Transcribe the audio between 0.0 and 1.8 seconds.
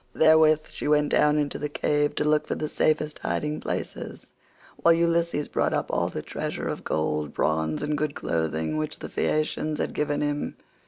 Therewith she went down into the